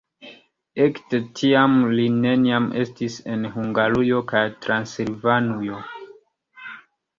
Ekde 0.85 1.19
tiam 1.39 1.75
li 1.99 2.05
neniam 2.23 2.71
estis 2.85 3.19
en 3.35 3.47
Hungarujo 3.59 4.25
kaj 4.35 4.43
Transilvanujo. 4.67 5.87